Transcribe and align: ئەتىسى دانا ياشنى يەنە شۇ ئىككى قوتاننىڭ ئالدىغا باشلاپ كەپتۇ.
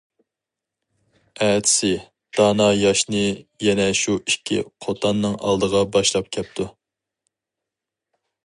ئەتىسى 1.47 1.91
دانا 2.39 2.69
ياشنى 2.85 3.21
يەنە 3.67 3.87
شۇ 4.01 4.17
ئىككى 4.23 4.57
قوتاننىڭ 4.87 5.39
ئالدىغا 5.43 5.87
باشلاپ 5.97 6.35
كەپتۇ. 6.39 6.71